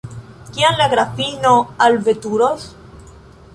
Kiam 0.55 0.79
la 0.79 0.87
grafino 0.93 1.53
alveturos? 1.89 2.67